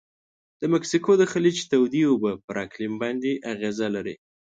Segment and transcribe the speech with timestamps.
[0.61, 4.15] د مکسیکو د خلیج تودې اوبه پر اقلیم باندې اغیزه لري.